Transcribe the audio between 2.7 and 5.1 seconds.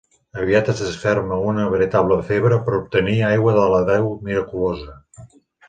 obtenir aigua de la deu miraculosa.